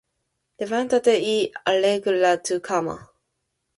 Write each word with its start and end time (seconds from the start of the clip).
Levántate 0.61 1.19
y 1.19 1.51
arregla 1.63 2.41
tu 2.41 2.59
cama. 2.59 2.97